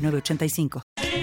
[0.00, 1.19] 3985.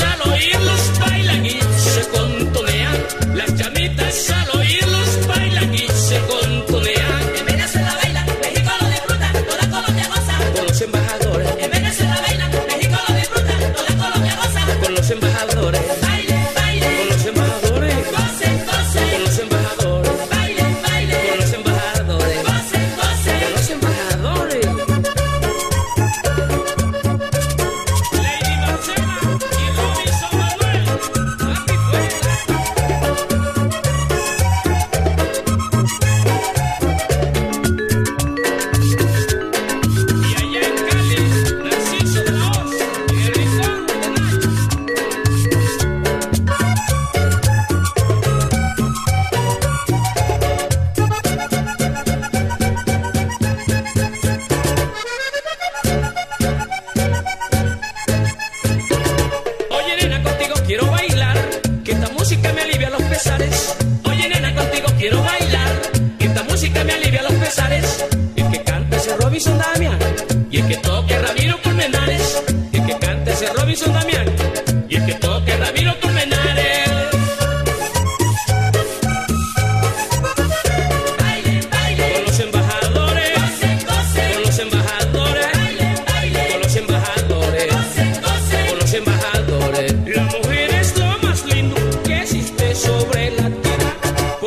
[0.00, 1.00] al oírlos
[63.38, 65.68] Oye, nena, contigo quiero bailar.
[66.18, 68.04] Esta música me alivia los pesares.
[68.34, 70.05] El que canta es el Robinson Damián.